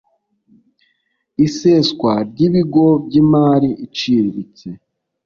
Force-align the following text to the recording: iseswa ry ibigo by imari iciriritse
iseswa 1.45 2.13
ry 2.29 2.39
ibigo 2.47 2.85
by 3.05 3.13
imari 3.21 3.69
iciriritse 3.85 4.67